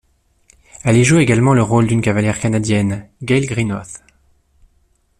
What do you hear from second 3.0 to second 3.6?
Gail